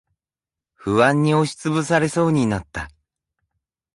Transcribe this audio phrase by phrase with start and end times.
[0.73, 2.89] 不安に押しつぶされそうになった。